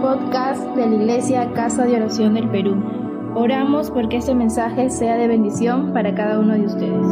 [0.00, 2.76] podcast de la Iglesia Casa de Oración del Perú.
[3.34, 7.06] Oramos porque este mensaje sea de bendición para cada uno de ustedes.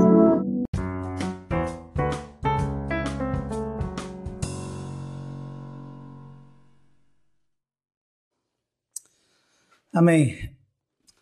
[9.92, 10.56] Amén.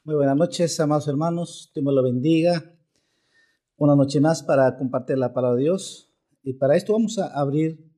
[0.04, 1.70] Muy buenas noches, amados hermanos.
[1.72, 2.74] Dios lo bendiga.
[3.78, 6.12] Una noche más para compartir la palabra de Dios.
[6.42, 7.90] Y para esto vamos a abrir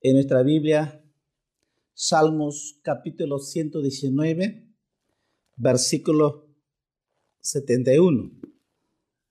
[0.00, 1.02] en nuestra Biblia
[2.00, 4.72] Salmos capítulo 119,
[5.56, 6.48] versículo
[7.40, 8.40] 71.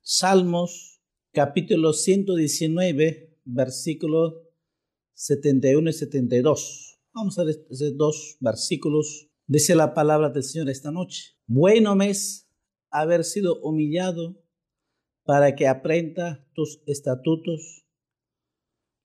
[0.01, 4.51] Salmos capítulo 119, versículo
[5.13, 6.99] 71 y 72.
[7.13, 9.29] Vamos a ver esos dos versículos.
[9.45, 11.37] Dice la palabra del Señor esta noche.
[11.45, 12.51] Bueno me es
[12.89, 14.43] haber sido humillado
[15.23, 17.85] para que aprenda tus estatutos.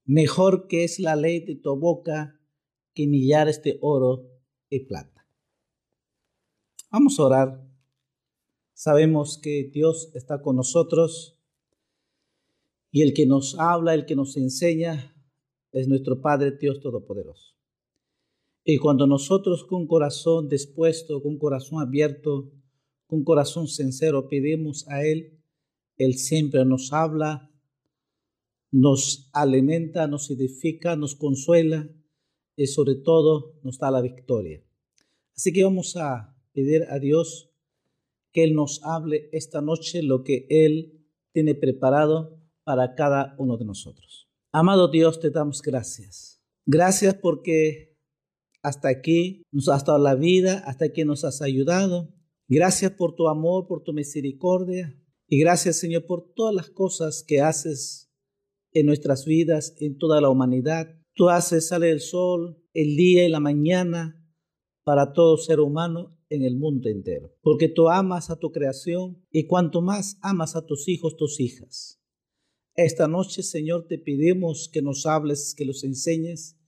[0.05, 2.42] Mejor que es la ley de tu boca
[2.95, 4.29] que millares de oro
[4.69, 5.27] y plata.
[6.91, 7.69] Vamos a orar.
[8.75, 11.39] Sabemos que Dios está con nosotros
[12.91, 15.17] y el que nos habla, el que nos enseña,
[15.73, 17.55] es nuestro Padre Dios Todopoderoso.
[18.65, 22.53] Y cuando nosotros con corazón dispuesto, con corazón abierto,
[23.07, 25.43] con corazón sincero pedimos a Él,
[25.97, 27.51] Él siempre nos habla,
[28.71, 31.89] nos alimenta, nos edifica, nos consuela
[32.57, 34.63] y sobre todo nos da la victoria.
[35.37, 37.51] Así que vamos a pedir a Dios
[38.33, 43.65] que Él nos hable esta noche lo que Él tiene preparado para cada uno de
[43.65, 44.29] nosotros.
[44.53, 46.43] Amado Dios, te damos gracias.
[46.67, 47.97] Gracias porque
[48.63, 52.15] hasta aquí nos has dado la vida, hasta aquí nos has ayudado.
[52.49, 54.97] Gracias por tu amor, por tu misericordia.
[55.27, 58.11] Y gracias, Señor, por todas las cosas que haces
[58.73, 61.02] en nuestras vidas, en toda la humanidad.
[61.15, 64.19] Tú haces sale el sol, el día y la mañana
[64.85, 67.35] para todo ser humano en el mundo entero.
[67.43, 72.01] Porque tú amas a tu creación y cuanto más amas a tus hijos, tus hijas.
[72.75, 76.59] Esta noche, Señor, te pedimos que nos hables, que los enseñes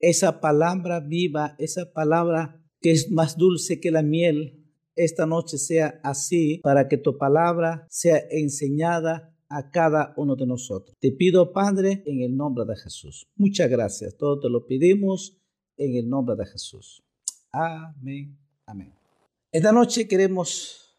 [0.00, 4.64] esa palabra viva, esa palabra que es más dulce que la miel.
[4.94, 10.96] Esta noche sea así para que tu palabra sea enseñada a cada uno de nosotros.
[11.00, 13.26] Te pido, Padre, en el nombre de Jesús.
[13.36, 14.16] Muchas gracias.
[14.16, 15.38] Todo te lo pedimos
[15.76, 17.02] en el nombre de Jesús.
[17.52, 18.36] Amén.
[18.66, 18.92] Amén.
[19.52, 20.98] Esta noche queremos,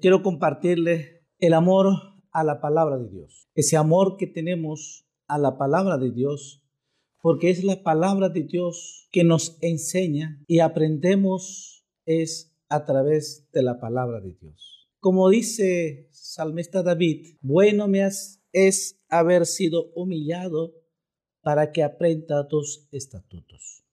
[0.00, 1.86] quiero compartirle el amor
[2.32, 3.48] a la palabra de Dios.
[3.54, 6.62] Ese amor que tenemos a la palabra de Dios,
[7.20, 13.62] porque es la palabra de Dios que nos enseña y aprendemos es a través de
[13.62, 14.73] la palabra de Dios.
[15.04, 18.08] Como dice salmista David, bueno me
[18.54, 20.72] es haber sido humillado
[21.42, 23.84] para que aprenda tus estatutos.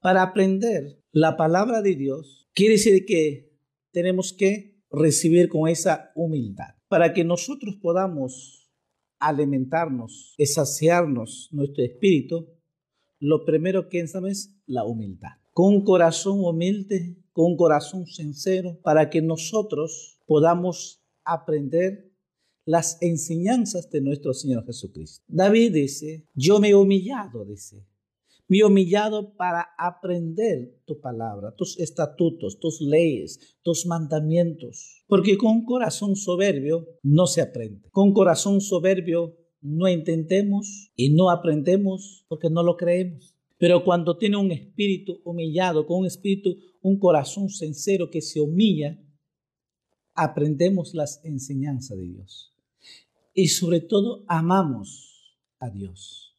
[0.00, 3.56] Para aprender la palabra de Dios, quiere decir que
[3.92, 6.74] tenemos que recibir con esa humildad.
[6.88, 8.68] Para que nosotros podamos
[9.20, 12.48] alimentarnos, saciarnos nuestro espíritu,
[13.20, 15.38] lo primero que necesitamos es la humildad.
[15.52, 22.10] Con un corazón humilde, con un corazón sincero, para que nosotros podamos aprender
[22.64, 25.22] las enseñanzas de nuestro Señor Jesucristo.
[25.28, 27.84] David dice, yo me he humillado, dice,
[28.48, 35.66] me he humillado para aprender tu palabra, tus estatutos, tus leyes, tus mandamientos, porque con
[35.66, 37.86] corazón soberbio no se aprende.
[37.90, 43.35] Con corazón soberbio no intentemos y no aprendemos porque no lo creemos.
[43.58, 48.98] Pero cuando tiene un espíritu humillado, con un espíritu, un corazón sincero que se humilla,
[50.14, 52.54] aprendemos las enseñanzas de Dios.
[53.34, 56.36] Y sobre todo amamos a Dios.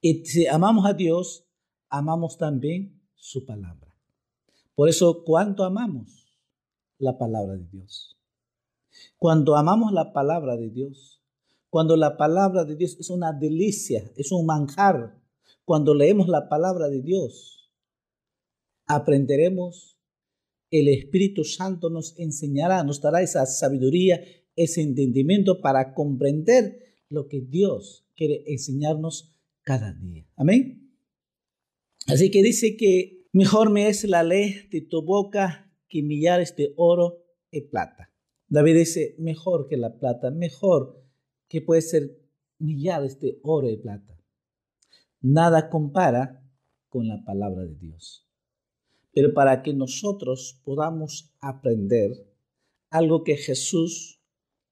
[0.00, 1.44] Y si amamos a Dios,
[1.88, 3.94] amamos también su palabra.
[4.74, 6.28] Por eso, ¿cuánto amamos
[6.98, 8.16] la palabra de Dios?
[9.16, 11.22] Cuando amamos la palabra de Dios,
[11.70, 15.17] cuando la palabra de Dios es una delicia, es un manjar,
[15.68, 17.70] cuando leemos la palabra de Dios,
[18.86, 19.98] aprenderemos
[20.70, 24.18] el Espíritu Santo nos enseñará, nos dará esa sabiduría,
[24.56, 30.26] ese entendimiento para comprender lo que Dios quiere enseñarnos cada día.
[30.36, 30.90] Amén.
[32.06, 36.72] Así que dice que mejor me es la ley de tu boca que millares de
[36.76, 38.10] oro y plata.
[38.46, 41.04] David dice, mejor que la plata, mejor
[41.46, 42.22] que puede ser
[42.58, 44.17] millares de oro y plata.
[45.20, 46.42] Nada compara
[46.88, 48.26] con la palabra de Dios.
[49.12, 52.12] Pero para que nosotros podamos aprender
[52.90, 54.22] algo que Jesús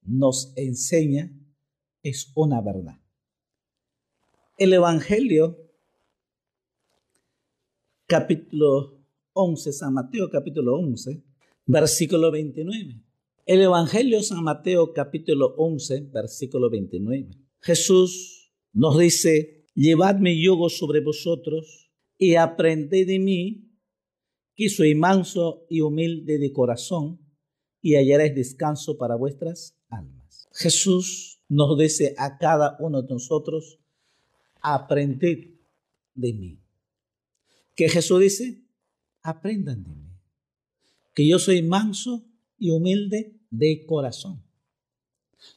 [0.02, 1.32] nos enseña,
[2.02, 3.00] es una verdad.
[4.56, 5.58] El Evangelio,
[8.06, 11.22] capítulo 11, San Mateo capítulo 11,
[11.66, 13.02] versículo 29.
[13.44, 17.30] El Evangelio San Mateo capítulo 11, versículo 29.
[17.60, 23.70] Jesús nos dice, llevad mi sobre vosotros y aprended de mí,
[24.56, 27.20] que soy manso y humilde de corazón,
[27.82, 30.48] y hallaréis descanso para vuestras almas.
[30.52, 33.78] Jesús nos dice a cada uno de nosotros,
[34.62, 35.50] aprended
[36.14, 36.58] de mí.
[37.74, 38.64] Que Jesús dice,
[39.22, 40.10] aprendan de mí,
[41.14, 42.24] que yo soy manso
[42.58, 44.42] y humilde de corazón.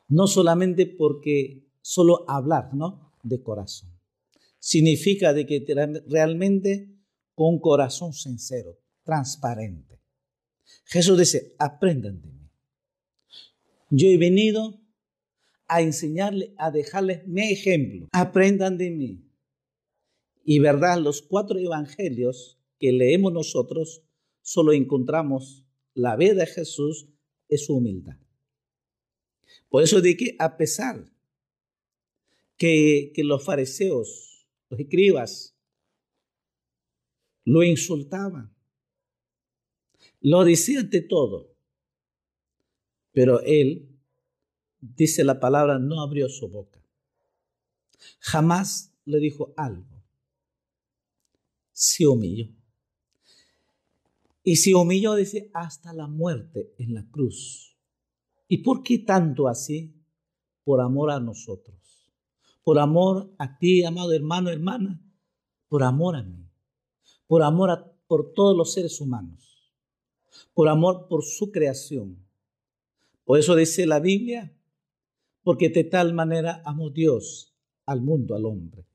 [0.09, 3.13] No solamente porque solo hablar, ¿no?
[3.23, 3.98] De corazón.
[4.59, 5.65] Significa de que
[6.07, 6.95] realmente
[7.33, 9.99] con corazón sincero, transparente.
[10.85, 12.51] Jesús dice, aprendan de mí.
[13.89, 14.81] Yo he venido
[15.67, 18.07] a enseñarles, a dejarles mi ejemplo.
[18.11, 19.25] Aprendan de mí.
[20.43, 24.03] Y verdad, los cuatro evangelios que leemos nosotros,
[24.41, 27.07] solo encontramos la vida de Jesús
[27.47, 28.17] es su humildad.
[29.69, 31.05] Por eso de que a pesar
[32.57, 34.38] que, que los fariseos,
[34.69, 35.55] los escribas,
[37.45, 38.53] lo insultaban,
[40.21, 41.55] lo decían de todo,
[43.11, 43.89] pero él,
[44.79, 46.79] dice la palabra, no abrió su boca.
[48.19, 50.03] Jamás le dijo algo.
[51.71, 52.49] Se humilló.
[54.43, 57.77] Y se humilló, dice, hasta la muerte en la cruz.
[58.47, 59.93] ¿Y por qué tanto así?
[60.63, 61.78] Por amor a nosotros.
[62.63, 65.01] Por amor a ti, amado hermano, hermana.
[65.67, 66.49] Por amor a mí.
[67.27, 69.73] Por amor a, por todos los seres humanos.
[70.53, 72.25] Por amor por su creación.
[73.23, 74.55] Por eso dice la Biblia,
[75.43, 78.85] porque de tal manera amó Dios al mundo, al hombre.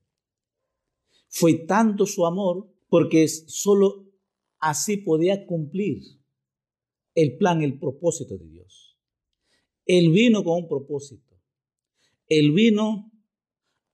[1.27, 4.05] Fue tanto su amor porque solo
[4.59, 6.01] así podía cumplir
[7.13, 8.97] el plan, el propósito de Dios.
[9.85, 11.35] Él vino con un propósito.
[12.27, 13.11] Él vino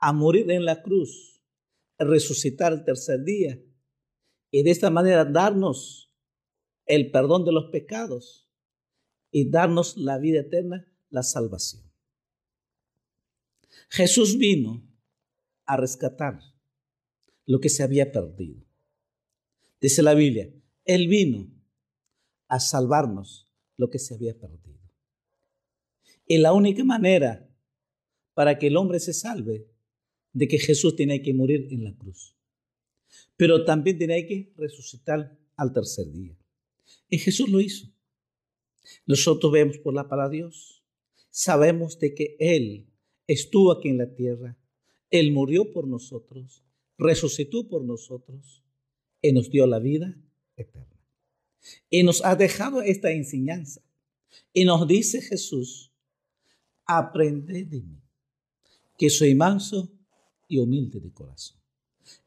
[0.01, 1.41] a morir en la cruz,
[1.97, 3.61] a resucitar el tercer día
[4.49, 6.11] y de esta manera darnos
[6.85, 8.49] el perdón de los pecados
[9.31, 11.83] y darnos la vida eterna, la salvación.
[13.89, 14.83] Jesús vino
[15.65, 16.39] a rescatar
[17.45, 18.65] lo que se había perdido.
[19.79, 20.51] Dice la Biblia,
[20.83, 21.47] Él vino
[22.47, 24.79] a salvarnos lo que se había perdido.
[26.25, 27.47] Y la única manera
[28.33, 29.70] para que el hombre se salve
[30.33, 32.35] de que Jesús tiene que morir en la cruz.
[33.37, 36.37] Pero también tiene que resucitar al tercer día.
[37.09, 37.87] Y Jesús lo hizo.
[39.05, 40.83] Nosotros vemos por la palabra de Dios.
[41.29, 42.87] Sabemos de que Él
[43.27, 44.57] estuvo aquí en la tierra.
[45.09, 46.63] Él murió por nosotros.
[46.97, 48.63] Resucitó por nosotros
[49.21, 50.17] y nos dio la vida
[50.55, 50.87] eterna.
[51.89, 53.81] Y nos ha dejado esta enseñanza.
[54.53, 55.91] Y nos dice Jesús,
[56.85, 58.01] aprende de mí,
[58.97, 59.91] que soy manso
[60.51, 61.59] y humilde de corazón.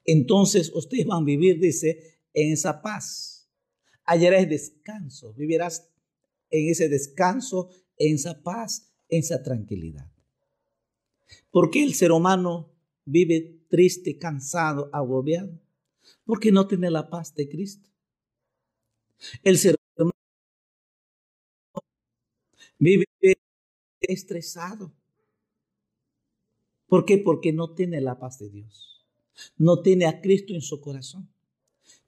[0.04, 3.48] Entonces ustedes van a vivir, dice, en esa paz.
[4.04, 5.90] Hallarás descanso, vivirás
[6.50, 10.10] en ese descanso, en esa paz, en esa tranquilidad.
[11.50, 12.72] ¿Por qué el ser humano
[13.04, 15.64] vive triste, cansado, agobiado?
[16.24, 17.90] porque no tiene la paz de Cristo.
[19.42, 20.12] El ser humano
[22.78, 23.04] vive
[24.00, 24.92] estresado.
[26.94, 27.18] ¿Por qué?
[27.18, 29.04] Porque no tiene la paz de Dios.
[29.56, 31.28] No tiene a Cristo en su corazón.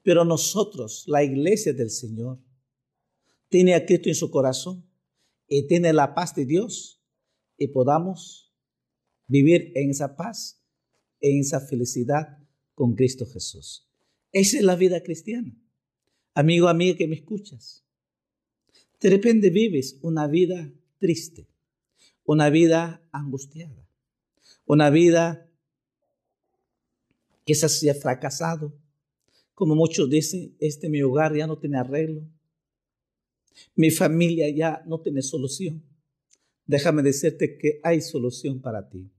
[0.05, 2.39] Pero nosotros, la iglesia del Señor,
[3.49, 4.89] tiene a Cristo en su corazón
[5.49, 7.03] y tiene la paz de Dios
[7.59, 8.55] y podamos
[9.27, 10.63] vivir en esa paz,
[11.21, 12.39] en esa felicidad
[12.77, 13.89] con Cristo Jesús.
[14.31, 15.53] Esa es la vida cristiana.
[16.33, 17.85] Amigo, amiga que me escuchas.
[19.01, 21.49] De repente vives una vida triste,
[22.25, 23.86] una vida angustiada,
[24.67, 25.49] una vida
[27.45, 28.77] que se ha fracasado.
[29.55, 32.29] Como muchos dicen, este mi hogar ya no tiene arreglo.
[33.75, 35.83] Mi familia ya no tiene solución.
[36.67, 39.11] Déjame decirte que hay solución para ti.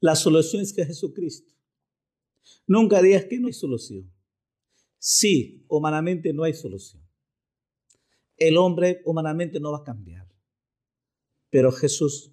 [0.00, 1.52] La solución es que Jesucristo.
[2.66, 4.10] Nunca digas que no hay solución.
[4.98, 7.02] Sí, humanamente no hay solución.
[8.36, 10.28] El hombre humanamente no va a cambiar,
[11.50, 12.32] pero Jesús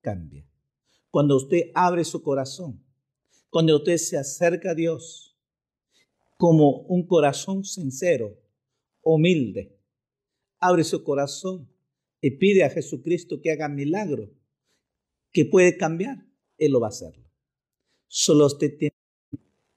[0.00, 0.46] cambia.
[1.16, 2.84] Cuando usted abre su corazón,
[3.48, 5.34] cuando usted se acerca a Dios
[6.36, 8.38] como un corazón sincero,
[9.00, 9.80] humilde,
[10.58, 11.70] abre su corazón
[12.20, 14.30] y pide a Jesucristo que haga milagro,
[15.32, 16.26] que puede cambiar,
[16.58, 17.14] Él lo va a hacer.
[18.08, 18.94] Solo usted tiene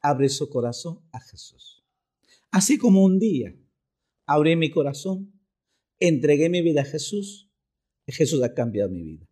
[0.01, 1.85] abre su corazón a Jesús.
[2.51, 3.55] Así como un día
[4.25, 5.31] abrí mi corazón,
[6.01, 7.49] entregué mi vida a Jesús,
[8.07, 9.28] Jesús ha cambiado mi vida.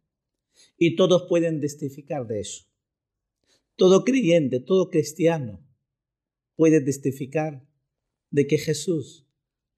[0.78, 2.66] Y todos pueden testificar de eso.
[3.76, 5.64] Todo creyente, todo cristiano
[6.56, 7.66] puede testificar
[8.32, 9.26] de que Jesús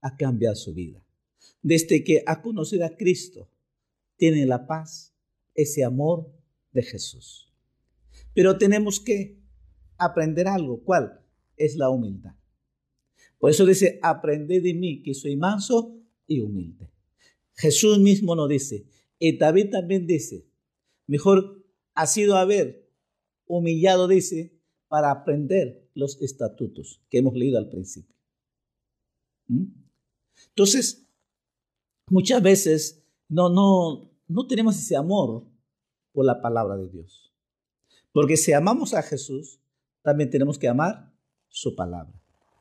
[0.02, 1.06] ha cambiado su vida.
[1.62, 3.50] Desde que ha conocido a Cristo,
[4.16, 5.14] tiene la paz,
[5.54, 6.32] ese amor
[6.72, 7.54] de Jesús.
[8.34, 9.38] Pero tenemos que
[9.98, 10.84] aprender algo.
[10.84, 11.22] ¿Cuál?
[11.58, 12.36] Es la humildad.
[13.38, 16.92] Por eso dice, aprended de mí que soy manso y humilde.
[17.56, 18.86] Jesús mismo nos dice,
[19.18, 20.46] y David también dice,
[21.10, 22.88] mejor ha sido haber
[23.48, 28.16] humillado, dice, para aprender los estatutos que hemos leído al principio.
[29.48, 29.66] ¿Mm?
[30.50, 31.08] Entonces,
[32.08, 35.48] muchas veces no, no, no tenemos ese amor
[36.12, 37.34] por la palabra de Dios.
[38.12, 39.60] Porque si amamos a Jesús,
[40.04, 41.12] también tenemos que amar
[41.48, 42.14] su palabra.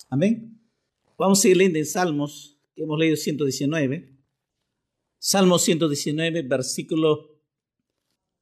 [0.09, 0.59] Amén.
[1.19, 4.17] Vamos a ir leyendo en Salmos, que hemos leído 119.
[5.19, 7.38] Salmos 119, versículo,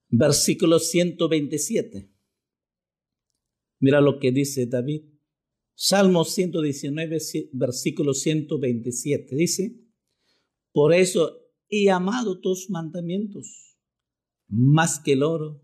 [0.09, 2.13] versículo 127.
[3.81, 5.03] Mira lo que dice David.
[5.75, 7.19] Salmo 119,
[7.53, 9.37] versículo 127.
[9.37, 9.79] Dice,
[10.73, 13.77] por eso he amado tus mandamientos,
[14.49, 15.63] más que el oro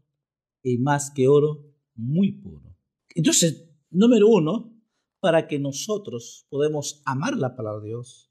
[0.63, 2.77] y más que oro muy puro.
[3.15, 4.73] Entonces, número uno,
[5.21, 8.31] para que nosotros podamos amar la palabra de Dios,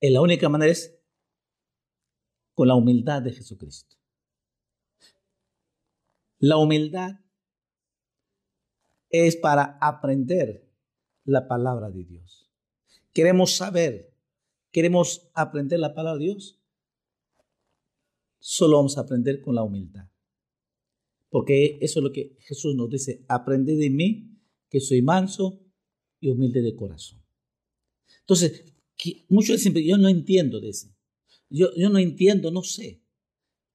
[0.00, 0.98] en la única manera es
[2.54, 3.97] con la humildad de Jesucristo.
[6.38, 7.20] La humildad
[9.10, 10.70] es para aprender
[11.24, 12.50] la palabra de Dios.
[13.12, 14.14] Queremos saber,
[14.70, 16.60] queremos aprender la palabra de Dios.
[18.38, 20.08] Solo vamos a aprender con la humildad.
[21.28, 24.40] Porque eso es lo que Jesús nos dice, aprended de mí,
[24.70, 25.60] que soy manso
[26.20, 27.22] y humilde de corazón.
[28.20, 28.64] Entonces,
[29.28, 30.94] muchos dicen, yo no entiendo eso.
[31.50, 33.02] Yo, yo no entiendo, no sé.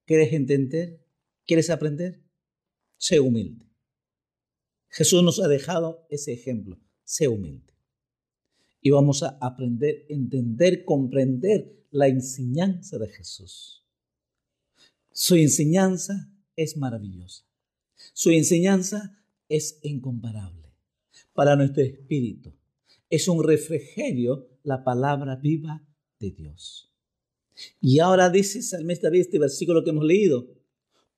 [0.05, 1.05] ¿Quieres entender?
[1.46, 2.23] ¿Quieres aprender?
[3.04, 3.66] Sé humilde.
[4.88, 6.80] Jesús nos ha dejado ese ejemplo.
[7.04, 7.74] Sé humilde.
[8.80, 13.84] Y vamos a aprender, entender, comprender la enseñanza de Jesús.
[15.12, 17.44] Su enseñanza es maravillosa.
[18.14, 20.72] Su enseñanza es incomparable
[21.34, 22.54] para nuestro espíritu.
[23.10, 25.86] Es un refrigerio la palabra viva
[26.22, 26.90] de Dios.
[27.82, 30.48] Y ahora dice Salmista este versículo que hemos leído.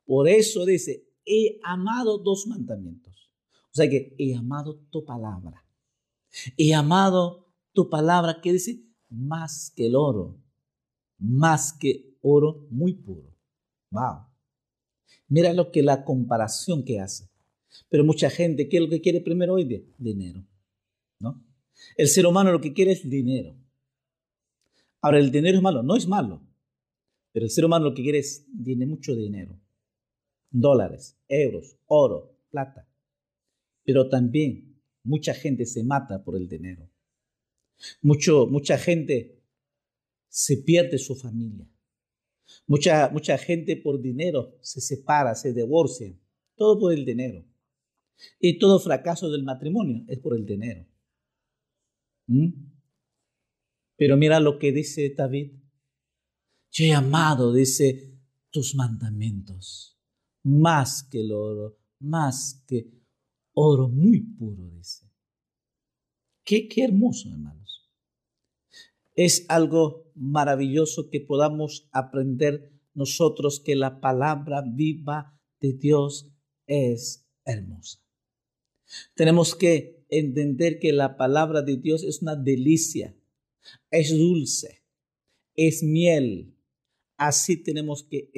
[0.03, 3.15] Por eso dice, he amado dos mandamientos
[3.75, 5.61] o sea que he amado tu palabra.
[6.55, 10.41] He amado tu palabra que dice más que el oro,
[11.17, 13.35] más que oro muy puro.
[13.91, 14.27] Wow.
[15.27, 17.29] Mira lo que la comparación que hace.
[17.89, 19.65] Pero mucha gente, ¿qué es lo que quiere primero hoy?
[19.97, 20.41] Dinero.
[21.19, 21.43] ¿No?
[21.97, 23.57] El ser humano lo que quiere es dinero.
[25.01, 26.41] Ahora, el dinero es malo, no es malo.
[27.33, 29.59] Pero el ser humano lo que quiere es, tiene mucho dinero.
[30.57, 32.87] Dólares, euros, oro, plata.
[33.83, 36.89] Pero también mucha gente se mata por el dinero.
[38.01, 39.43] Mucho, mucha gente
[40.29, 41.69] se pierde su familia.
[42.67, 46.17] Mucha, mucha gente por dinero se separa, se divorcia.
[46.55, 47.43] Todo por el dinero.
[48.39, 50.85] Y todo fracaso del matrimonio es por el dinero.
[52.27, 52.53] ¿Mm?
[53.97, 55.51] Pero mira lo que dice David.
[56.71, 58.17] Yo he amado, dice,
[58.51, 59.94] tus mandamientos,
[60.45, 62.87] más que el oro, más que
[63.53, 65.09] oro muy puro, dice.
[66.43, 67.89] Qué, qué hermoso, hermanos.
[69.15, 76.31] Es algo maravilloso que podamos aprender nosotros que la palabra viva de Dios
[76.67, 77.99] es hermosa.
[79.15, 83.17] Tenemos que entender que la palabra de Dios es una delicia,
[83.89, 84.83] es dulce,
[85.55, 86.55] es miel.
[87.17, 88.29] Así tenemos que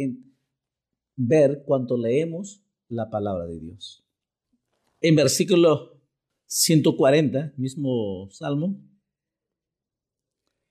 [1.18, 4.06] ver cuando leemos la palabra de Dios.
[5.02, 6.00] En versículo
[6.46, 8.80] 140, mismo salmo,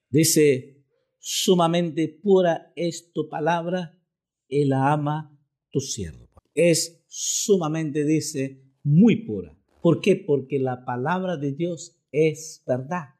[0.08, 0.82] dice,
[1.18, 3.92] sumamente pura es tu palabra
[4.48, 5.36] la ama
[5.70, 6.28] tu siervo.
[6.54, 9.54] Es sumamente, dice, muy pura.
[9.82, 10.16] ¿Por qué?
[10.16, 13.14] Porque la palabra de Dios es verdad.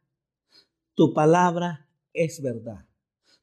[0.95, 2.87] Tu palabra es verdad.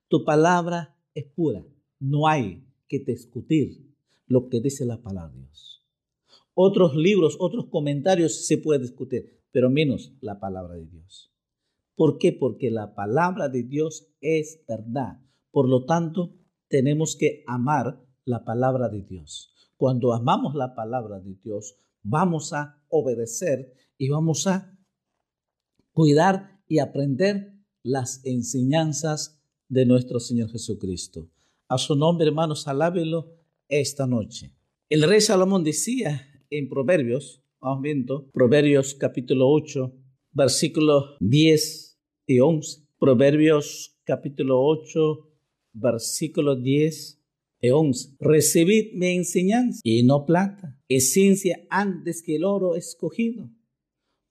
[0.08, 1.64] Tu palabra es pura.
[2.00, 2.66] No hay
[3.00, 3.96] que discutir
[4.28, 5.84] lo que dice la palabra de Dios.
[6.54, 11.32] Otros libros, otros comentarios se puede discutir, pero menos la palabra de Dios.
[11.96, 12.32] ¿Por qué?
[12.34, 15.20] Porque la palabra de Dios es verdad.
[15.52, 16.36] Por lo tanto,
[16.68, 19.54] tenemos que amar la palabra de Dios.
[19.78, 24.78] Cuando amamos la palabra de Dios, vamos a obedecer y vamos a
[25.94, 31.30] cuidar y aprender las enseñanzas de nuestro Señor Jesucristo.
[31.74, 33.36] A su nombre, hermanos, alábelo
[33.68, 34.52] esta noche.
[34.90, 39.92] El rey Salomón decía en Proverbios, vamos viendo, Proverbios capítulo 8,
[40.34, 42.84] versículos 10 y 11.
[43.00, 45.32] Proverbios capítulo 8,
[45.74, 47.24] versículos 10
[47.62, 48.18] y 11.
[48.20, 53.50] Recibid mi enseñanza y no plata, esencia antes que el oro escogido,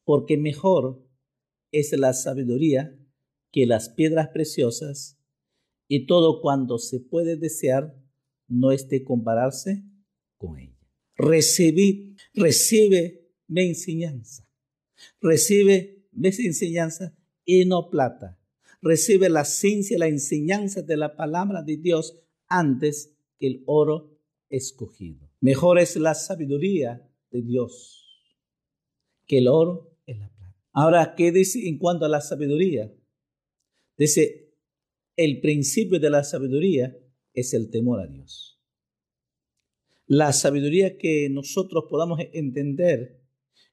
[0.04, 1.04] porque mejor
[1.72, 2.96] es la sabiduría
[3.50, 5.18] que las piedras preciosas
[5.94, 7.94] y todo cuanto se puede desear
[8.48, 9.84] no es de compararse
[10.38, 10.88] con ella.
[11.16, 14.48] Recibid, recibe mi enseñanza.
[15.20, 18.40] Recibe mi enseñanza y no plata.
[18.80, 24.18] Recibe la ciencia, la enseñanza de la palabra de Dios antes que el oro
[24.48, 25.28] escogido.
[25.42, 28.32] Mejor es la sabiduría de Dios
[29.26, 30.56] que el oro y la plata.
[30.72, 32.90] Ahora, ¿qué dice en cuanto a la sabiduría?
[33.98, 34.41] Dice,
[35.16, 36.96] el principio de la sabiduría
[37.34, 38.60] es el temor a Dios.
[40.06, 43.22] La sabiduría que nosotros podamos entender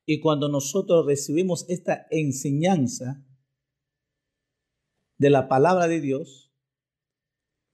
[0.05, 3.25] y cuando nosotros recibimos esta enseñanza
[5.17, 6.51] de la palabra de Dios,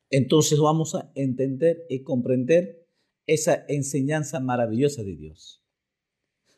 [0.09, 2.87] entonces vamos a entender y comprender
[3.27, 5.63] esa enseñanza maravillosa de Dios.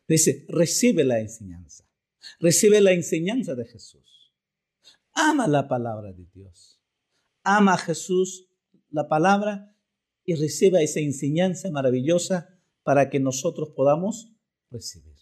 [0.07, 1.85] Dice, recibe la enseñanza.
[2.39, 4.33] Recibe la enseñanza de Jesús.
[5.13, 6.76] Ama la palabra de Dios.
[7.49, 8.49] Ama a Jesús,
[8.89, 9.73] la palabra,
[10.25, 14.33] y reciba esa enseñanza maravillosa para que nosotros podamos
[14.69, 15.15] recibir.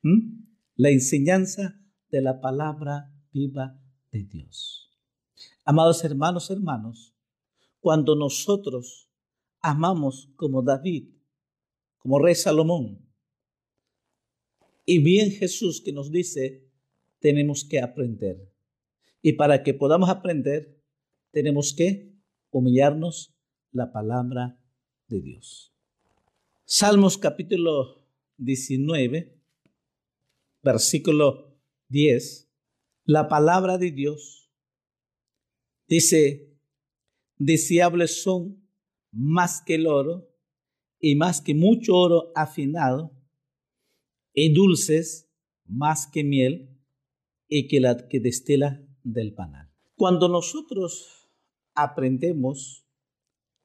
[0.00, 0.44] ¿Mm?
[0.76, 1.80] La enseñanza
[2.12, 3.76] de la palabra viva
[4.12, 4.88] de Dios.
[5.64, 7.16] Amados hermanos, hermanos,
[7.80, 9.10] cuando nosotros
[9.60, 11.08] amamos como David,
[11.98, 13.04] como rey Salomón,
[14.86, 16.70] y bien Jesús que nos dice,
[17.18, 18.48] tenemos que aprender.
[19.22, 20.83] Y para que podamos aprender,
[21.34, 22.14] tenemos que
[22.50, 23.34] humillarnos
[23.72, 24.58] la palabra
[25.08, 25.74] de Dios.
[26.64, 28.06] Salmos capítulo
[28.38, 29.36] 19,
[30.62, 32.48] versículo 10,
[33.04, 34.48] la palabra de Dios
[35.88, 36.56] dice,
[37.36, 38.64] deseables son
[39.10, 40.30] más que el oro
[41.00, 43.12] y más que mucho oro afinado
[44.32, 45.28] y dulces
[45.66, 46.70] más que miel
[47.48, 49.70] y que la que destila del panal.
[49.96, 51.23] Cuando nosotros
[51.74, 52.86] aprendemos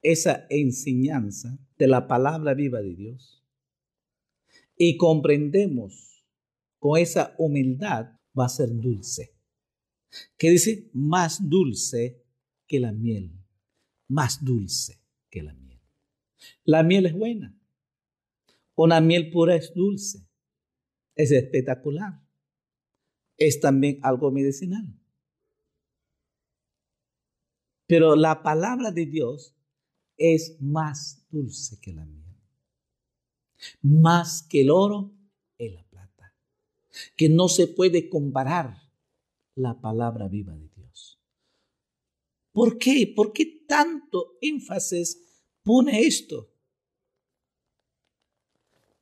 [0.02, 3.44] esa enseñanza de la palabra viva de Dios
[4.78, 6.26] y comprendemos
[6.80, 9.36] con esa humildad, va a ser dulce.
[10.38, 10.90] ¿Qué dice?
[10.94, 12.24] Más dulce
[12.66, 13.32] que la miel.
[14.08, 15.82] Más dulce que la miel.
[16.64, 17.56] La miel es buena.
[18.76, 20.30] Una miel pura es dulce
[21.20, 22.18] es espectacular.
[23.36, 24.98] Es también algo medicinal.
[27.90, 29.54] Pero la palabra de Dios
[30.16, 32.38] es más dulce que la miel.
[33.82, 35.12] Más que el oro
[35.58, 36.36] y la plata.
[37.18, 38.78] Que no se puede comparar
[39.56, 41.20] la palabra viva de Dios.
[42.52, 43.12] ¿Por qué?
[43.14, 46.54] ¿Por qué tanto énfasis pone esto?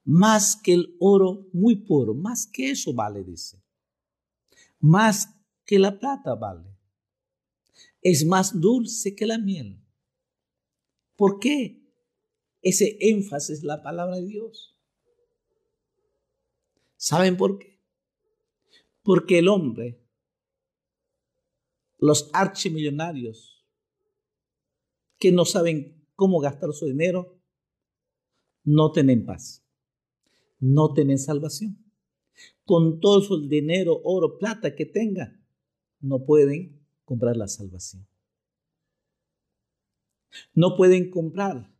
[0.08, 3.62] más que el oro muy puro, más que eso vale, dice.
[4.80, 6.77] Más que la plata vale.
[8.08, 9.84] Es más dulce que la miel.
[11.18, 11.84] ¿Por qué?
[12.62, 14.78] Ese énfasis la palabra de Dios.
[16.96, 17.82] ¿Saben por qué?
[19.04, 20.02] Porque el hombre,
[21.98, 23.66] los archimillonarios,
[25.18, 27.42] que no saben cómo gastar su dinero,
[28.64, 29.68] no tienen paz
[30.60, 31.78] no tienen salvación.
[32.66, 35.40] Con todo su dinero, oro, plata que tenga,
[36.00, 38.06] no pueden comprar la salvación.
[40.54, 41.74] No pueden comprar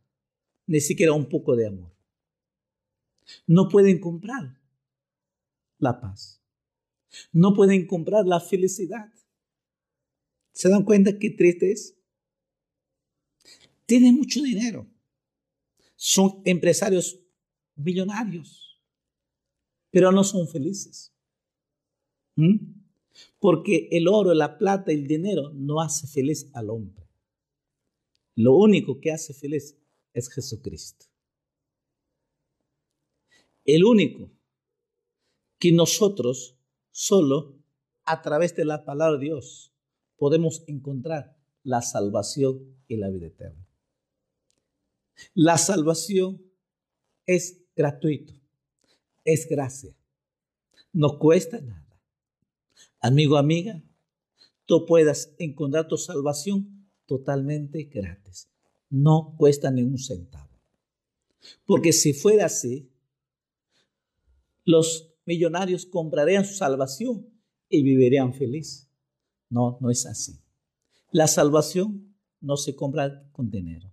[0.66, 1.94] ni siquiera un poco de amor.
[3.46, 4.58] No pueden comprar
[5.78, 6.42] la paz.
[7.30, 9.12] No pueden comprar la felicidad.
[10.52, 11.94] ¿Se dan cuenta qué triste es?
[13.84, 14.86] Tienen mucho dinero.
[15.94, 17.20] Son empresarios
[17.74, 18.68] millonarios
[19.90, 21.12] pero no son felices.
[22.36, 22.77] ¿Mm?
[23.38, 27.06] Porque el oro, la plata, el dinero no hace feliz al hombre.
[28.34, 29.76] Lo único que hace feliz
[30.12, 31.06] es Jesucristo.
[33.64, 34.30] El único
[35.58, 36.56] que nosotros
[36.90, 37.56] solo
[38.04, 39.72] a través de la palabra de Dios
[40.16, 43.66] podemos encontrar la salvación y la vida eterna.
[45.34, 46.42] La salvación
[47.26, 48.38] es gratuito
[49.28, 49.94] es gracia.
[50.92, 51.86] No cuesta nada.
[53.00, 53.82] Amigo, amiga,
[54.66, 58.48] tú puedas encontrar tu salvación totalmente gratis.
[58.90, 60.48] No cuesta ni un centavo.
[61.64, 62.90] Porque si fuera así,
[64.64, 67.26] los millonarios comprarían su salvación
[67.68, 68.90] y vivirían feliz.
[69.48, 70.40] No, no es así.
[71.10, 73.92] La salvación no se compra con dinero.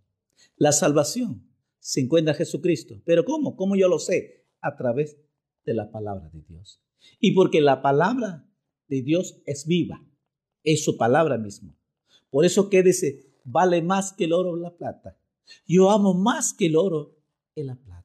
[0.58, 1.48] La salvación
[1.80, 3.02] se encuentra en Jesucristo.
[3.06, 3.56] ¿Pero cómo?
[3.56, 4.46] ¿Cómo yo lo sé?
[4.62, 5.18] A través
[5.66, 6.82] de la palabra de Dios.
[7.20, 8.45] Y porque la palabra
[8.88, 10.04] de Dios es viva,
[10.64, 11.76] es su palabra misma.
[12.30, 15.18] Por eso que dice, vale más que el oro la plata.
[15.68, 17.18] Yo amo más que el oro
[17.54, 17.96] y la plata.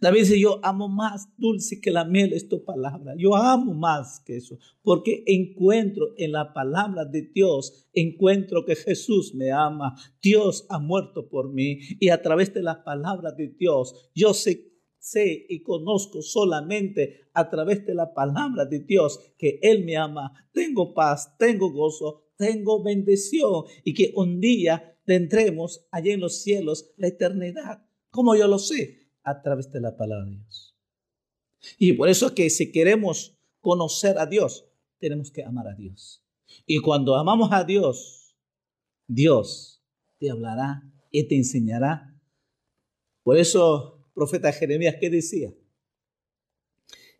[0.00, 3.14] David dice, yo amo más dulce que la miel es tu palabra.
[3.16, 9.34] Yo amo más que eso, porque encuentro en la palabra de Dios, encuentro que Jesús
[9.34, 9.94] me ama.
[10.20, 14.75] Dios ha muerto por mí y a través de la palabra de Dios, yo sé
[15.06, 20.32] sé y conozco solamente a través de la palabra de Dios que Él me ama.
[20.52, 26.90] Tengo paz, tengo gozo, tengo bendición y que un día tendremos allí en los cielos
[26.96, 27.86] la eternidad.
[28.10, 29.12] ¿Cómo yo lo sé?
[29.22, 30.76] A través de la palabra de Dios.
[31.78, 34.66] Y por eso que si queremos conocer a Dios,
[34.98, 36.24] tenemos que amar a Dios.
[36.66, 38.36] Y cuando amamos a Dios,
[39.06, 39.84] Dios
[40.18, 42.12] te hablará y te enseñará.
[43.22, 45.52] Por eso profeta Jeremías, ¿qué decía?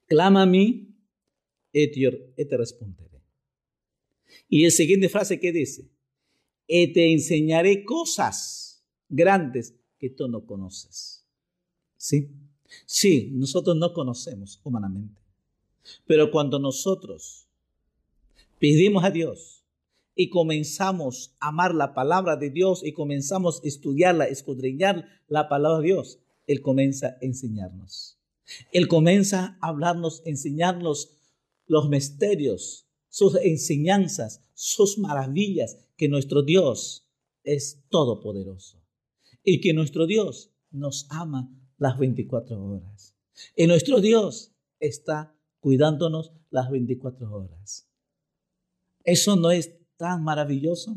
[0.07, 0.97] Clama a mí
[1.71, 3.21] y te responderé.
[4.49, 5.91] Y la siguiente frase, ¿qué dice?
[6.67, 11.25] Y te enseñaré cosas grandes que tú no conoces.
[11.99, 12.31] ¿Sí?
[12.87, 15.21] Sí, nosotros no conocemos humanamente.
[16.07, 17.47] Pero cuando nosotros
[18.59, 19.65] pedimos a Dios
[20.15, 25.81] y comenzamos a amar la palabra de Dios y comenzamos a estudiarla, escudriñar la palabra
[25.81, 28.19] de Dios, él comienza a enseñarnos.
[28.73, 31.17] Él comienza a hablarnos, enseñarnos
[31.67, 37.09] los misterios, sus enseñanzas, sus maravillas, que nuestro Dios
[37.43, 38.83] es todopoderoso
[39.43, 43.15] y que nuestro Dios nos ama las 24 horas.
[43.55, 47.89] Y nuestro Dios está cuidándonos las 24 horas.
[49.05, 50.97] ¿Eso no es tan maravilloso?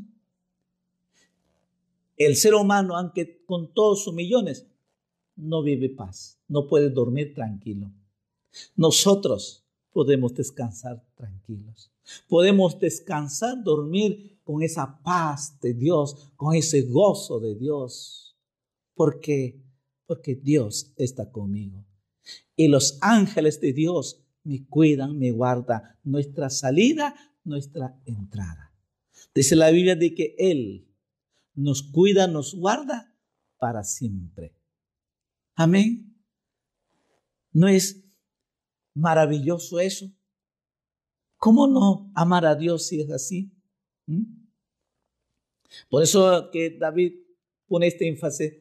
[2.18, 4.68] El ser humano, aunque con todos sus millones,
[5.40, 7.92] no vive paz, no puede dormir tranquilo.
[8.76, 11.92] Nosotros podemos descansar tranquilos.
[12.28, 18.36] Podemos descansar, dormir con esa paz de Dios, con ese gozo de Dios.
[18.96, 19.62] ¿Por qué?
[20.06, 21.86] Porque Dios está conmigo.
[22.56, 28.74] Y los ángeles de Dios me cuidan, me guardan nuestra salida, nuestra entrada.
[29.34, 30.88] Dice la Biblia de que Él
[31.54, 33.16] nos cuida, nos guarda
[33.58, 34.59] para siempre.
[35.60, 36.16] Amén.
[37.52, 38.02] ¿No es
[38.94, 40.10] maravilloso eso?
[41.36, 43.52] ¿Cómo no amar a Dios si es así?
[44.06, 44.24] ¿Mm?
[45.90, 47.12] Por eso que David
[47.68, 48.54] pone este énfasis.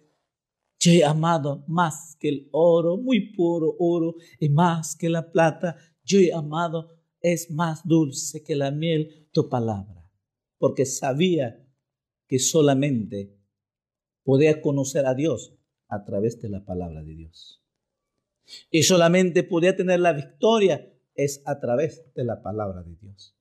[0.81, 5.77] Yo he amado más que el oro, muy puro oro, y más que la plata.
[6.03, 10.11] Yo he amado, es más dulce que la miel, tu palabra.
[10.59, 11.65] Porque sabía
[12.27, 13.39] que solamente
[14.25, 15.58] podía conocer a Dios
[15.89, 17.63] a través de la palabra de Dios.
[18.71, 23.35] Y solamente podía tener la victoria es a través de la palabra de Dios.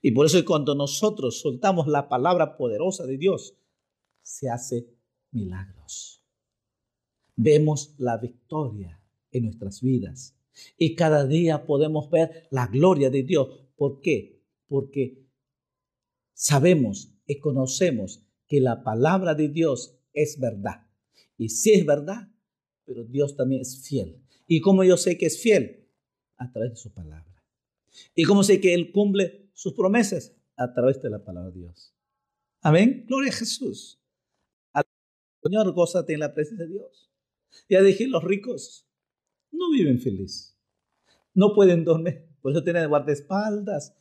[0.00, 3.56] Y por eso cuando nosotros soltamos la palabra poderosa de Dios,
[4.22, 4.88] se hace
[5.32, 6.22] milagros.
[7.36, 10.36] Vemos la victoria en nuestras vidas.
[10.76, 13.48] Y cada día podemos ver la gloria de Dios.
[13.76, 14.42] ¿Por qué?
[14.66, 15.24] Porque
[16.32, 20.87] sabemos y conocemos que la palabra de Dios es verdad.
[21.38, 22.28] Y sí es verdad,
[22.84, 24.20] pero Dios también es fiel.
[24.46, 25.88] ¿Y cómo yo sé que es fiel?
[26.36, 27.42] A través de su palabra.
[28.14, 30.34] ¿Y cómo sé que Él cumple sus promesas?
[30.56, 31.94] A través de la palabra de Dios.
[32.60, 33.04] Amén.
[33.06, 34.02] Gloria a Jesús.
[34.72, 34.84] Al
[35.42, 37.10] Señor, gózate en la presencia de Dios.
[37.68, 38.88] Ya dije, los ricos
[39.52, 40.58] no viven feliz.
[41.34, 42.26] No pueden dormir.
[42.42, 43.96] Por eso tienen guardaespaldas,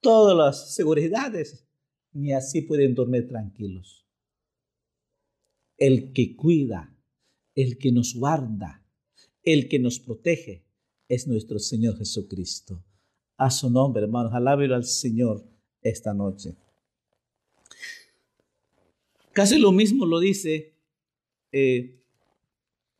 [0.00, 1.66] todas las seguridades.
[2.12, 4.00] Ni así pueden dormir tranquilos
[5.80, 6.94] el que cuida,
[7.56, 8.86] el que nos guarda,
[9.42, 10.62] el que nos protege,
[11.08, 12.84] es nuestro Señor Jesucristo.
[13.36, 15.44] A su nombre, hermanos, alábelo al Señor
[15.82, 16.54] esta noche.
[19.32, 20.74] Casi lo mismo lo dice
[21.50, 21.98] eh,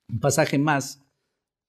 [0.08, 1.00] un pasaje más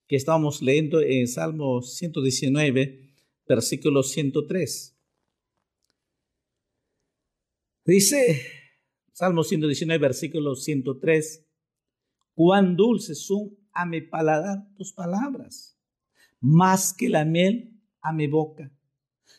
[0.07, 3.13] que estábamos leyendo en Salmo 119,
[3.47, 4.95] versículo 103.
[7.85, 8.60] Dice,
[9.21, 11.45] Salmo 119, versículo 103.
[12.33, 15.77] Cuán dulces son a mi paladar tus palabras,
[16.39, 18.75] más que la miel a mi boca.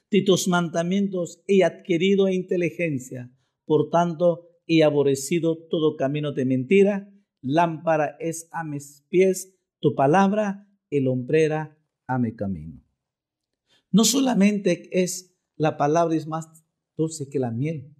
[0.08, 3.32] De tus mandamientos he adquirido inteligencia.
[3.64, 7.12] Por tanto, he aborrecido todo camino de mentira.
[7.40, 12.80] Lámpara es a mis pies tu palabra y lombrera a mi camino.
[13.90, 16.64] No solamente es la palabra es más
[16.96, 17.96] dulce que la miel.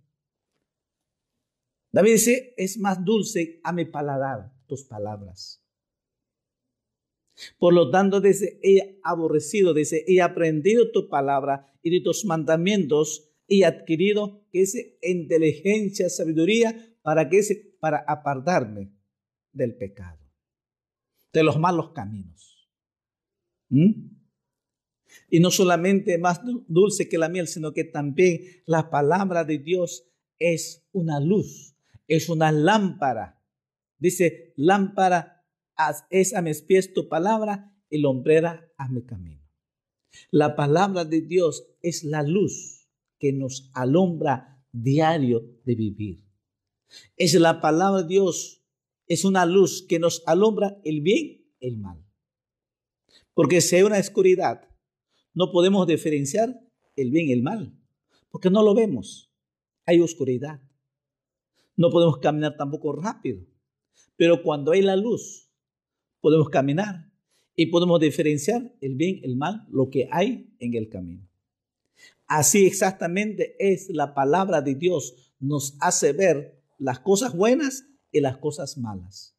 [1.92, 5.62] David dice, es más dulce a mi paladar tus palabras.
[7.58, 13.28] Por lo tanto, dice, he aborrecido, dice, he aprendido tu palabra y de tus mandamientos
[13.48, 18.92] he adquirido ese inteligencia, sabiduría, para que ese, para apartarme
[19.52, 20.20] del pecado,
[21.32, 22.70] de los malos caminos.
[23.68, 24.22] ¿Mm?
[25.28, 30.08] Y no solamente más dulce que la miel, sino que también la palabra de Dios
[30.38, 31.71] es una luz,
[32.08, 33.42] es una lámpara.
[33.98, 35.44] Dice, lámpara
[36.10, 39.42] es a mis pies tu palabra y lombrera a mi camino.
[40.30, 42.88] La palabra de Dios es la luz
[43.18, 46.24] que nos alumbra diario de vivir.
[47.16, 48.62] Es la palabra de Dios,
[49.06, 52.04] es una luz que nos alumbra el bien, el mal.
[53.34, 54.68] Porque si hay una oscuridad,
[55.34, 56.60] no podemos diferenciar
[56.96, 57.74] el bien y el mal,
[58.30, 59.30] porque no lo vemos.
[59.86, 60.60] Hay oscuridad.
[61.76, 63.40] No podemos caminar tampoco rápido.
[64.16, 65.50] Pero cuando hay la luz,
[66.20, 67.10] podemos caminar
[67.54, 71.28] y podemos diferenciar el bien, el mal, lo que hay en el camino.
[72.26, 78.38] Así exactamente es la palabra de Dios, nos hace ver las cosas buenas y las
[78.38, 79.36] cosas malas.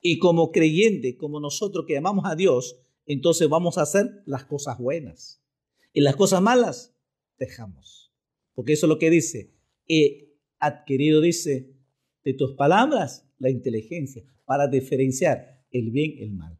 [0.00, 4.78] Y como creyente, como nosotros que amamos a Dios, entonces vamos a hacer las cosas
[4.78, 5.42] buenas.
[5.92, 6.94] Y las cosas malas,
[7.38, 8.12] dejamos.
[8.54, 9.52] Porque eso es lo que dice.
[9.88, 10.31] He
[10.62, 11.74] adquirido, dice,
[12.24, 16.56] de tus palabras la inteligencia para diferenciar el bien y el mal.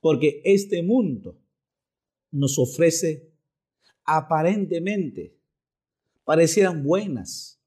[0.00, 1.38] Porque este mundo
[2.30, 3.32] nos ofrece
[4.04, 5.36] aparentemente,
[6.24, 7.60] parecieran buenas.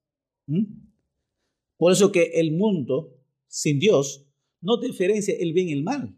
[1.78, 4.26] Por eso que el mundo sin Dios
[4.62, 6.16] no diferencia el bien y el mal.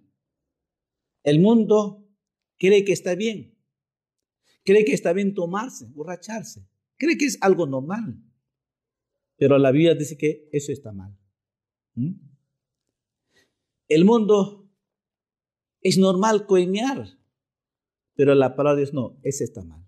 [1.24, 2.08] El mundo
[2.60, 3.56] cree que está bien,
[4.64, 8.22] cree que está bien tomarse, borracharse, cree que es algo normal.
[9.38, 11.18] Pero la Biblia dice que eso está mal.
[13.88, 14.70] El mundo
[15.82, 17.18] es normal coñar,
[18.16, 19.88] pero la palabra de Dios no, ese está mal.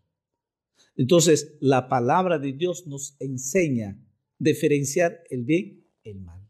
[0.96, 3.98] Entonces, la palabra de Dios nos enseña
[4.38, 6.48] diferenciar el bien y el mal.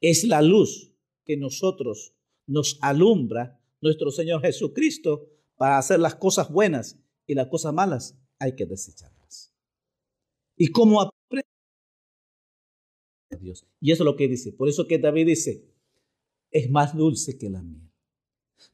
[0.00, 2.14] Es la luz que nosotros
[2.46, 8.54] nos alumbra nuestro Señor Jesucristo para hacer las cosas buenas y las cosas malas hay
[8.54, 9.52] que desecharlas.
[10.56, 11.13] ¿Y cómo
[13.36, 13.66] Dios?
[13.80, 14.52] Y eso es lo que dice.
[14.52, 15.70] Por eso que David dice,
[16.50, 17.90] es más dulce que la miel.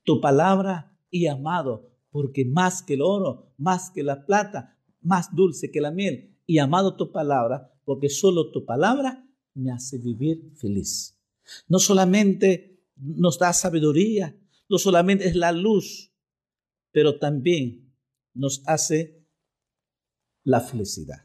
[0.04, 5.70] Tu palabra y amado, porque más que el oro, más que la plata, más dulce
[5.70, 6.36] que la miel.
[6.46, 11.18] Y amado tu palabra, porque solo tu palabra me hace vivir feliz.
[11.68, 14.36] No solamente nos da sabiduría,
[14.68, 16.12] no solamente es la luz,
[16.92, 17.92] pero también
[18.34, 19.24] nos hace
[20.44, 21.24] la felicidad.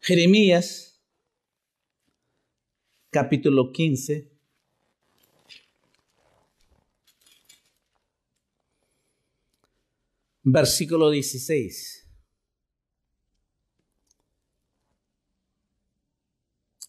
[0.00, 0.95] Jeremías
[3.16, 4.30] capítulo 15.
[10.42, 12.06] Versículo 16.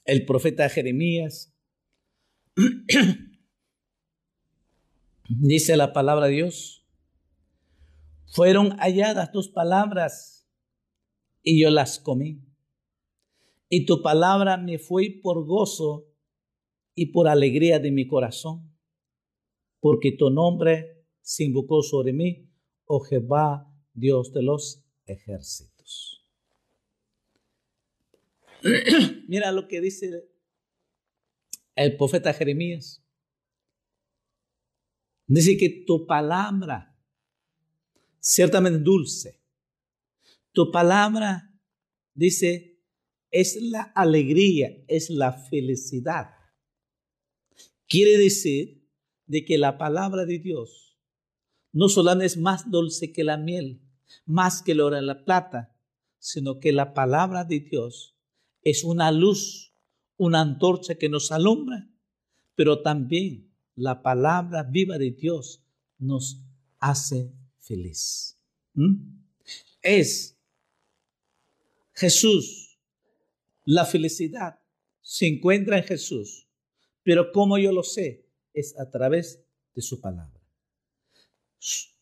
[0.04, 1.56] El profeta Jeremías
[5.30, 6.86] dice la palabra de Dios,
[8.26, 10.46] fueron halladas tus palabras
[11.42, 12.44] y yo las comí.
[13.70, 16.17] Y tu palabra me fue por gozo
[16.98, 18.76] y por alegría de mi corazón,
[19.80, 22.50] porque tu nombre se invocó sobre mí,
[22.86, 26.28] oh Jehová, Dios de los ejércitos.
[29.28, 30.28] Mira lo que dice
[31.76, 33.06] el profeta Jeremías.
[35.28, 36.98] Dice que tu palabra,
[38.20, 39.40] ciertamente dulce,
[40.52, 41.54] tu palabra,
[42.16, 42.82] dice,
[43.30, 46.37] es la alegría, es la felicidad
[47.88, 48.84] Quiere decir
[49.26, 50.98] de que la palabra de Dios
[51.72, 53.82] no solamente es más dulce que la miel,
[54.26, 55.76] más que el oro y la plata,
[56.20, 58.16] sino que la palabra de Dios
[58.64, 59.74] es una luz,
[60.18, 61.90] una antorcha que nos alumbra,
[62.56, 65.64] pero también la palabra viva de Dios
[66.00, 66.42] nos
[66.80, 68.38] hace feliz.
[68.74, 68.96] ¿Mm?
[69.82, 70.38] Es
[71.94, 72.80] Jesús.
[73.66, 74.60] La felicidad
[75.02, 76.47] se encuentra en Jesús
[77.08, 79.42] pero como yo lo sé, es a través
[79.74, 80.44] de su palabra.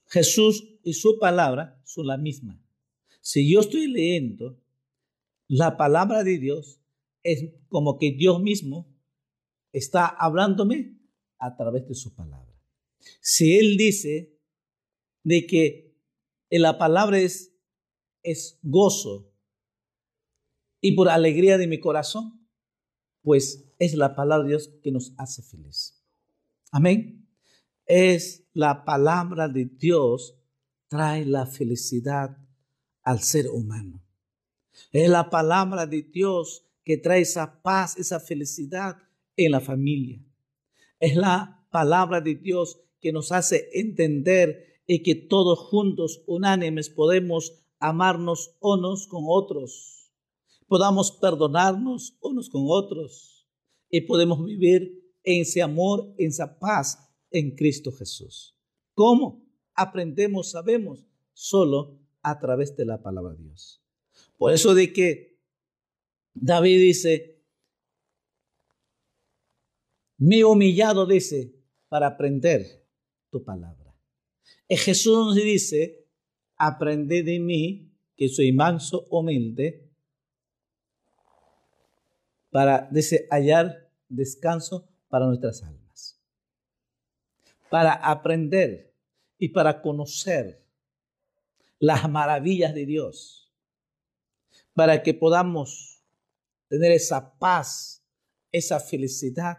[0.08, 2.60] Jesús y su palabra son la misma.
[3.22, 4.60] Si yo estoy leyendo
[5.48, 6.82] la palabra de Dios,
[7.22, 8.98] es como que Dios mismo
[9.72, 10.98] está hablándome
[11.38, 12.60] a través de su palabra.
[13.22, 14.36] Si Él dice
[15.22, 15.96] de que
[16.50, 17.54] la palabra es,
[18.24, 19.32] es gozo
[20.82, 22.35] y por alegría de mi corazón,
[23.26, 26.02] pues es la palabra de Dios que nos hace feliz.
[26.72, 27.28] Amén.
[27.88, 30.36] Es la palabra de Dios
[30.88, 32.38] trae la felicidad
[33.04, 34.02] al ser humano.
[34.92, 38.98] Es la palabra de Dios que trae esa paz, esa felicidad
[39.36, 40.24] en la familia.
[41.00, 47.66] Es la palabra de Dios que nos hace entender y que todos juntos, unánimes, podemos
[47.80, 50.05] amarnos unos con otros,
[50.68, 53.48] podamos perdonarnos unos con otros
[53.90, 58.56] y podemos vivir en ese amor, en esa paz en Cristo Jesús.
[58.94, 59.44] ¿Cómo?
[59.74, 63.84] Aprendemos, sabemos, solo a través de la palabra de Dios.
[64.38, 65.40] Por eso de que
[66.34, 67.44] David dice,
[70.18, 71.56] me he humillado, dice,
[71.88, 72.86] para aprender
[73.30, 73.96] tu palabra.
[74.68, 76.08] Y Jesús nos dice,
[76.58, 79.85] aprende de mí, que soy manso, humilde,
[82.56, 86.18] para dice, hallar descanso para nuestras almas.
[87.70, 88.96] Para aprender
[89.38, 90.64] y para conocer
[91.80, 93.52] las maravillas de Dios.
[94.74, 96.02] Para que podamos
[96.70, 98.02] tener esa paz,
[98.54, 99.58] esa felicidad.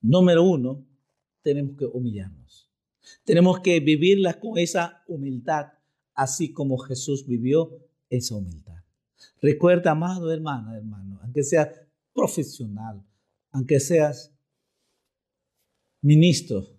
[0.00, 0.86] Número uno,
[1.42, 2.70] tenemos que humillarnos.
[3.24, 5.66] Tenemos que vivirla con esa humildad,
[6.14, 8.71] así como Jesús vivió esa humildad.
[9.40, 11.68] Recuerda, amado hermano, hermano, aunque seas
[12.12, 13.04] profesional,
[13.50, 14.32] aunque seas
[16.00, 16.76] ministro,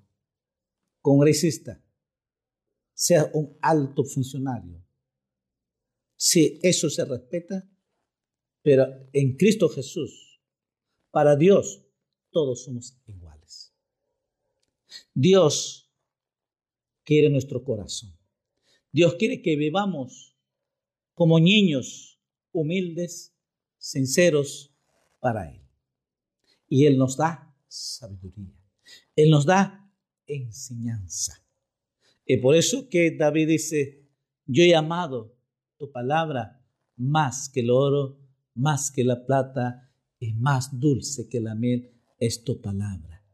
[1.02, 1.82] congresista,
[2.94, 4.84] seas un alto funcionario,
[6.16, 7.70] si eso se respeta,
[8.62, 10.42] pero en Cristo Jesús,
[11.12, 11.86] para Dios,
[12.32, 13.74] todos somos iguales.
[15.14, 15.92] Dios
[17.04, 18.18] quiere nuestro corazón.
[18.92, 20.38] Dios quiere que vivamos
[21.14, 22.13] como niños
[22.54, 23.36] humildes,
[23.78, 24.74] sinceros
[25.20, 25.62] para Él.
[26.70, 28.56] Y Él nos da sabiduría.
[29.16, 29.92] Él nos da
[30.26, 31.44] enseñanza.
[32.26, 34.08] Y por eso que David dice,
[34.46, 35.36] yo he amado
[35.78, 38.20] tu palabra más que el oro,
[38.54, 43.26] más que la plata y más dulce que la miel es tu palabra.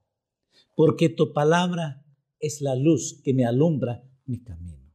[0.75, 2.05] Porque tu palabra
[2.39, 4.93] es la luz que me alumbra mi camino.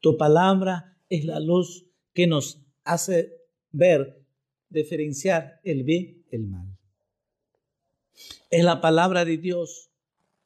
[0.00, 3.41] Tu palabra es la luz que nos hace
[3.72, 4.24] ver,
[4.68, 6.78] diferenciar el bien y el mal.
[8.50, 9.90] Es la palabra de Dios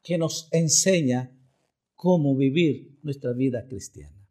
[0.03, 1.37] que nos enseña
[1.95, 4.29] cómo vivir nuestra vida cristiana.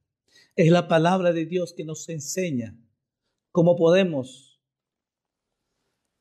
[0.55, 2.77] Es la palabra de Dios que nos enseña
[3.51, 4.61] cómo podemos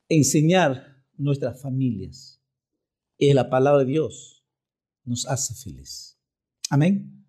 [0.09, 2.41] enseñar nuestras familias.
[3.17, 4.43] Es la palabra de Dios
[5.05, 6.19] nos hace feliz.
[6.69, 7.25] Amén.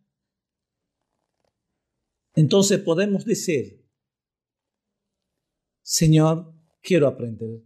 [2.34, 3.85] Entonces podemos decir,
[5.88, 7.62] Señor, quiero aprender,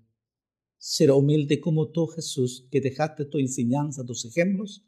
[0.76, 4.84] ser humilde como tú, Jesús, que dejaste tu enseñanza, tus ejemplos,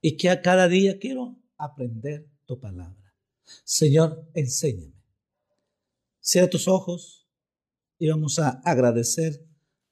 [0.00, 3.14] y que a cada día quiero aprender tu palabra.
[3.62, 4.94] Señor, enséñame.
[6.18, 7.28] Cierra tus ojos
[7.98, 9.46] y vamos a agradecer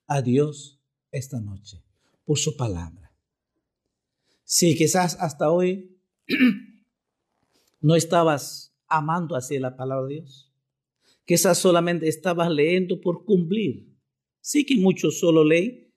[0.07, 1.85] a Dios esta noche
[2.25, 3.15] por su palabra.
[4.43, 6.01] Si quizás hasta hoy
[7.83, 10.54] no estabas amando así la palabra de Dios,
[11.25, 13.95] quizás solamente estabas leyendo por cumplir.
[14.41, 15.93] Sí que muchos solo leen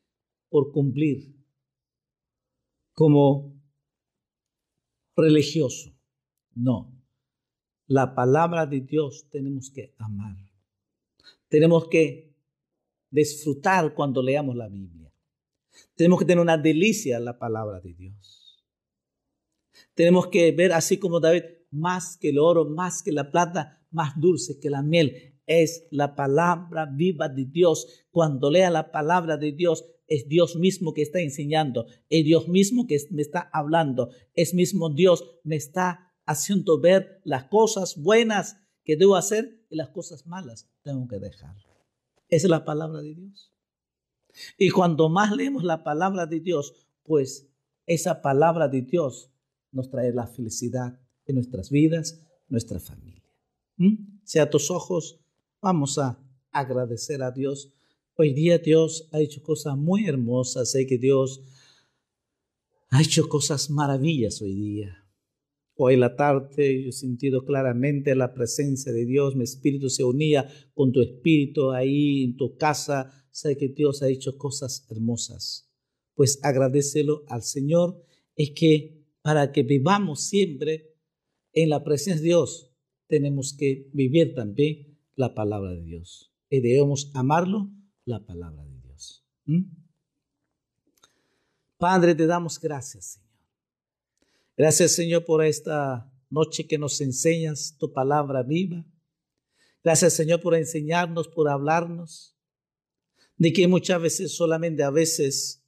[0.49, 1.35] por cumplir,
[2.93, 3.61] como
[5.15, 5.93] religioso.
[6.55, 6.97] No,
[7.87, 10.35] la palabra de Dios tenemos que amar.
[11.49, 12.35] Tenemos que
[13.09, 15.13] disfrutar cuando leamos la Biblia.
[15.95, 18.65] Tenemos que tener una delicia en la palabra de Dios.
[19.93, 24.19] Tenemos que ver así como David, más que el oro, más que la plata, más
[24.19, 25.35] dulce que la miel.
[25.45, 28.05] Es la palabra viva de Dios.
[28.11, 32.87] Cuando lea la palabra de Dios, es Dios mismo que está enseñando, es Dios mismo
[32.87, 38.95] que me está hablando, es mismo Dios me está haciendo ver las cosas buenas que
[38.95, 41.55] debo hacer y las cosas malas tengo que dejar.
[42.29, 43.51] Es la palabra de Dios.
[44.57, 46.73] Y cuando más leemos la palabra de Dios,
[47.03, 47.49] pues
[47.85, 49.31] esa palabra de Dios
[49.71, 53.16] nos trae la felicidad en nuestras vidas, nuestra familia.
[53.77, 54.19] ¿Mm?
[54.23, 55.19] Sea tus ojos,
[55.61, 56.19] vamos a
[56.51, 57.73] agradecer a Dios.
[58.15, 60.71] Hoy día Dios ha hecho cosas muy hermosas.
[60.71, 61.41] Sé que Dios
[62.89, 65.07] ha hecho cosas maravillas hoy día.
[65.75, 70.03] Hoy en la tarde yo he sentido claramente la presencia de Dios, mi espíritu se
[70.03, 73.27] unía con tu espíritu ahí en tu casa.
[73.29, 75.69] Sé que Dios ha hecho cosas hermosas.
[76.15, 78.03] Pues agradecelo al Señor.
[78.35, 80.95] Es que para que vivamos siempre
[81.53, 82.66] en la presencia de Dios,
[83.07, 86.31] tenemos que vivir también la palabra de Dios.
[86.49, 87.69] Y debemos amarlo,
[88.05, 89.25] la palabra de Dios.
[89.45, 89.63] ¿Mm?
[91.77, 93.27] Padre, te damos gracias, Señor.
[94.55, 98.85] Gracias, Señor, por esta noche que nos enseñas tu palabra viva.
[99.83, 102.35] Gracias, Señor, por enseñarnos, por hablarnos.
[103.37, 105.63] De que muchas veces, solamente a veces,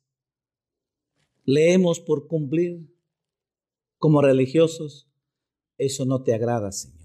[1.45, 2.91] leemos por cumplir
[3.97, 5.07] como religiosos.
[5.77, 6.98] Eso no te agrada, Señor.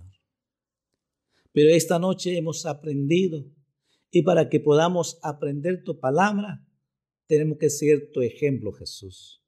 [1.55, 3.47] Pero esta noche hemos aprendido
[4.11, 6.67] y para que podamos aprender tu palabra,
[7.27, 9.41] tenemos que ser tu ejemplo, Jesús.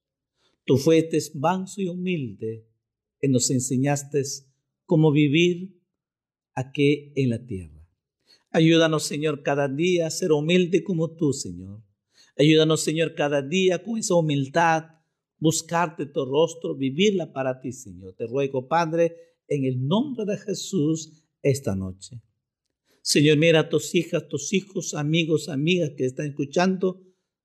[0.64, 2.64] Tú fuiste manso y humilde
[3.20, 4.22] y nos enseñaste
[4.84, 5.80] cómo vivir
[6.54, 7.88] aquí en la tierra.
[8.52, 11.82] Ayúdanos, Señor, cada día a ser humilde como tú, Señor.
[12.38, 14.84] Ayúdanos, Señor, cada día con esa humildad,
[15.38, 18.14] buscarte tu rostro, vivirla para ti, Señor.
[18.14, 19.16] Te ruego, Padre,
[19.48, 22.20] en el nombre de Jesús, esta noche.
[23.02, 27.02] Señor, mira a tus hijas, tus hijos, amigos, amigas que están escuchando.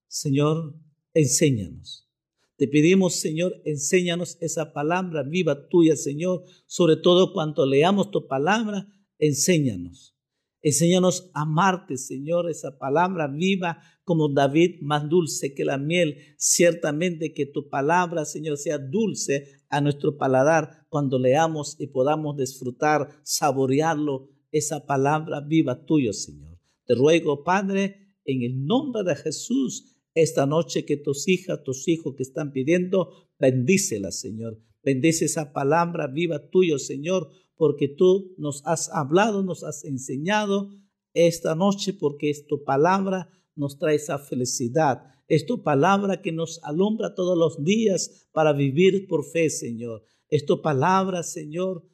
[0.08, 0.76] Señor,
[1.14, 2.10] enséñanos.
[2.58, 6.44] Te pedimos, Señor, enséñanos esa palabra viva tuya, Señor.
[6.66, 8.88] Sobre todo cuando leamos tu palabra,
[9.20, 10.16] enséñanos.
[10.64, 16.18] Enséñanos a amarte, Señor, esa palabra viva como David, más dulce que la miel.
[16.38, 23.10] Ciertamente que tu palabra, Señor, sea dulce a nuestro paladar cuando leamos y podamos disfrutar,
[23.24, 26.60] saborearlo, esa palabra viva tuya, Señor.
[26.86, 32.16] Te ruego, Padre, en el nombre de Jesús, esta noche que tus hijas, tus hijos
[32.16, 34.60] que están pidiendo, bendícela, Señor.
[34.84, 37.30] Bendice esa palabra viva tuya, Señor,
[37.62, 40.72] porque tú nos has hablado, nos has enseñado
[41.14, 45.04] esta noche, porque es tu palabra nos trae esa felicidad.
[45.28, 50.04] Es tu palabra que nos alumbra todos los días para vivir por fe, Señor.
[50.28, 51.88] Es tu palabra, Señor,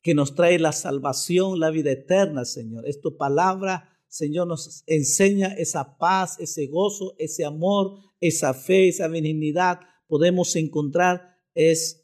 [0.00, 2.88] que nos trae la salvación, la vida eterna, Señor.
[2.88, 9.06] Es tu palabra, Señor, nos enseña esa paz, ese gozo, ese amor, esa fe, esa
[9.06, 9.80] benignidad.
[10.06, 11.99] Podemos encontrar es,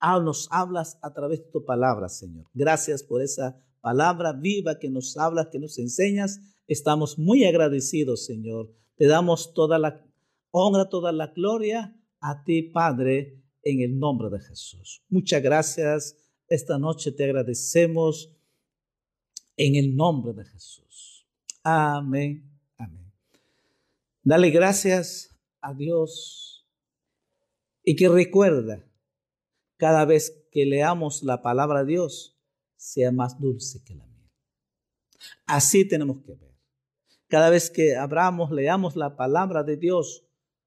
[0.00, 2.46] ah, nos hablas a través de tu palabra, Señor.
[2.54, 8.70] Gracias por esa palabra viva que nos hablas, que nos enseñas Estamos muy agradecidos, Señor.
[8.96, 10.06] Te damos toda la
[10.50, 15.02] honra, toda la gloria a ti, Padre, en el nombre de Jesús.
[15.08, 16.16] Muchas gracias.
[16.46, 18.36] Esta noche te agradecemos
[19.56, 21.26] en el nombre de Jesús.
[21.62, 22.44] Amén.
[22.76, 23.12] Amén.
[24.22, 26.66] Dale gracias a Dios
[27.82, 28.84] y que recuerda
[29.78, 32.38] cada vez que leamos la palabra de Dios
[32.76, 34.30] sea más dulce que la miel.
[35.46, 36.54] Así tenemos que ver.
[37.28, 40.26] Cada vez que abramos, leamos la palabra de Dios,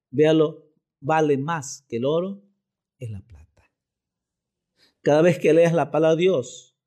[0.10, 2.44] véalo, vale más que el oro,
[3.00, 3.72] es la plata.
[5.02, 6.78] Cada vez que leas la palabra de Dios,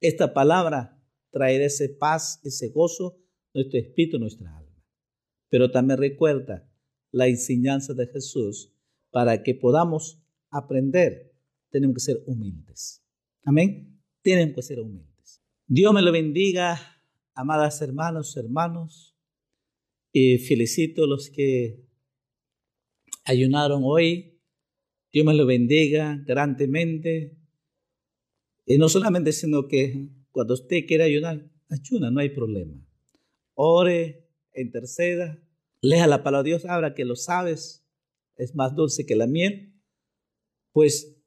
[0.00, 3.20] esta palabra traerá ese paz, ese gozo,
[3.52, 4.84] nuestro espíritu, nuestra alma.
[5.50, 6.70] Pero también recuerda
[7.10, 8.74] la enseñanza de Jesús
[9.10, 11.27] para que podamos aprender.
[11.70, 13.02] Tenemos que ser humildes.
[13.44, 14.00] Amén.
[14.22, 15.42] Tenemos que ser humildes.
[15.66, 16.80] Dios me lo bendiga
[17.34, 19.16] amadas hermanos, hermanos,
[20.12, 21.84] y felicito a los que
[23.24, 24.40] ayunaron hoy.
[25.12, 27.36] Dios me lo bendiga grandemente.
[28.66, 32.74] Y no solamente, sino que cuando usted quiera ayunar, ayuna, no hay problema.
[33.54, 35.40] Ore, interceda,
[35.80, 37.86] lea la palabra de Dios, ahora que lo sabes,
[38.36, 39.74] es más dulce que la miel,
[40.72, 41.17] pues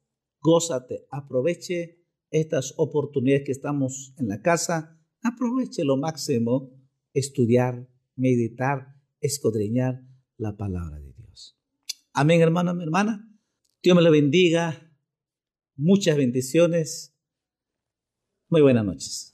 [0.42, 6.70] gózate, aproveche estas oportunidades que estamos en la casa aproveche lo máximo
[7.14, 10.02] estudiar, meditar, escudriñar
[10.36, 11.56] la palabra de Dios.
[12.12, 13.28] Amén, hermano, mi hermana.
[13.82, 14.90] Dios me lo bendiga.
[15.76, 17.14] Muchas bendiciones.
[18.48, 19.31] Muy buenas noches.